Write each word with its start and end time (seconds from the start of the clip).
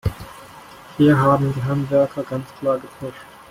Hier 0.97 1.15
haben 1.15 1.53
die 1.53 1.61
Handwerker 1.61 2.23
ganz 2.23 2.49
klar 2.59 2.79
gepfuscht. 2.79 3.23